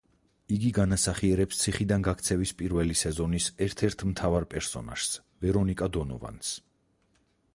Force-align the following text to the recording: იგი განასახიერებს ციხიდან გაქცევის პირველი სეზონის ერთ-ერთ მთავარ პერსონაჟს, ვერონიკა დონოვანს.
იგი 0.53 0.69
განასახიერებს 0.75 1.59
ციხიდან 1.65 2.05
გაქცევის 2.07 2.53
პირველი 2.61 2.97
სეზონის 3.03 3.49
ერთ-ერთ 3.67 4.03
მთავარ 4.13 4.49
პერსონაჟს, 4.55 5.13
ვერონიკა 5.47 5.93
დონოვანს. 5.99 6.57